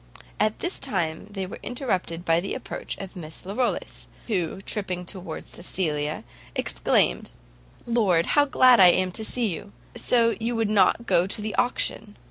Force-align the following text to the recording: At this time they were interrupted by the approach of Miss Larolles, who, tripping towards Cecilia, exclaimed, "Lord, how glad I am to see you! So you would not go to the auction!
At 0.39 0.57
this 0.61 0.79
time 0.79 1.27
they 1.29 1.45
were 1.45 1.59
interrupted 1.61 2.25
by 2.25 2.39
the 2.39 2.55
approach 2.55 2.97
of 2.97 3.15
Miss 3.15 3.45
Larolles, 3.45 4.07
who, 4.25 4.59
tripping 4.61 5.05
towards 5.05 5.51
Cecilia, 5.51 6.23
exclaimed, 6.55 7.29
"Lord, 7.85 8.25
how 8.33 8.45
glad 8.45 8.79
I 8.79 8.87
am 8.87 9.11
to 9.11 9.23
see 9.23 9.45
you! 9.53 9.73
So 9.95 10.33
you 10.39 10.55
would 10.55 10.71
not 10.71 11.05
go 11.05 11.27
to 11.27 11.39
the 11.39 11.53
auction! 11.53 12.17